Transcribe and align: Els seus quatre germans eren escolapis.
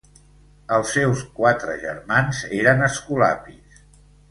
Els 0.77 0.93
seus 0.95 1.21
quatre 1.41 1.77
germans 1.85 2.41
eren 2.63 2.83
escolapis. 2.89 3.81